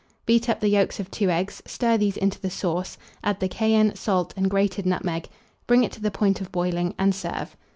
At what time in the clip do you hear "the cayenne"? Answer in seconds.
3.39-3.93